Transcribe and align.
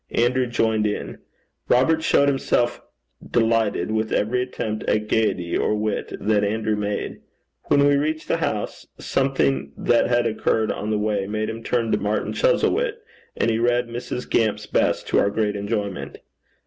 Andrew 0.15 0.47
joined 0.47 0.87
in. 0.87 1.19
Robert 1.69 2.01
showed 2.01 2.27
himself 2.27 2.81
delighted 3.23 3.91
with 3.91 4.11
every 4.11 4.41
attempt 4.41 4.83
at 4.85 5.07
gaiety 5.07 5.55
or 5.55 5.75
wit 5.75 6.11
that 6.19 6.43
Andrew 6.43 6.75
made. 6.75 7.21
When 7.65 7.85
we 7.85 7.97
reached 7.97 8.27
the 8.27 8.37
house, 8.37 8.87
something 8.97 9.73
that 9.77 10.07
had 10.07 10.25
occurred 10.25 10.71
on 10.71 10.89
the 10.89 10.97
way 10.97 11.27
made 11.27 11.51
him 11.51 11.61
turn 11.63 11.91
to 11.91 11.99
Martin 11.99 12.33
Chuzzlewit, 12.33 12.95
and 13.37 13.51
he 13.51 13.59
read 13.59 13.89
Mrs. 13.89 14.27
Gamp's 14.27 14.65
best 14.65 15.05
to 15.09 15.19
our 15.19 15.29
great 15.29 15.55
enjoyment. 15.55 16.17